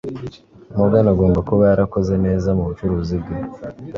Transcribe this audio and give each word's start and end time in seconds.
Morgan 0.75 1.05
agomba 1.13 1.39
kuba 1.47 1.63
yarakoze 1.71 2.13
neza 2.25 2.47
mubucuruzi 2.57 3.15
bwe, 3.21 3.35